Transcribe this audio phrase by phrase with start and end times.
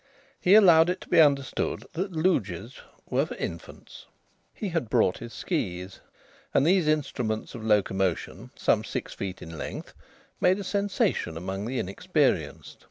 [0.39, 4.07] He allowed it to be understood that luges were for infants.
[4.51, 5.99] He had brought his skis,
[6.55, 9.93] and these instruments of locomotion, some six feet in length,
[10.39, 12.79] made a sensation among the inexperienced.